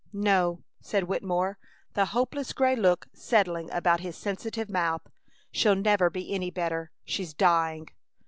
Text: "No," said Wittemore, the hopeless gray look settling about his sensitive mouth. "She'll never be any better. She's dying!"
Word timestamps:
"No," 0.13 0.63
said 0.81 1.03
Wittemore, 1.03 1.59
the 1.93 2.05
hopeless 2.05 2.53
gray 2.53 2.75
look 2.75 3.05
settling 3.13 3.69
about 3.69 3.99
his 3.99 4.17
sensitive 4.17 4.67
mouth. 4.67 5.03
"She'll 5.51 5.75
never 5.75 6.09
be 6.09 6.33
any 6.33 6.49
better. 6.49 6.91
She's 7.05 7.35
dying!" 7.35 7.87